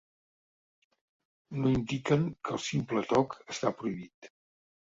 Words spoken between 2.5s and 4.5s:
el simple toc està prohibit.